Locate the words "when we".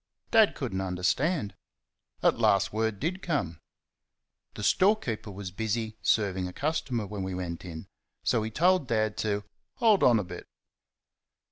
7.05-7.35